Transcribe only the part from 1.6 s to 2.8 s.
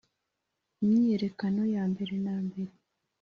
yambere na mbere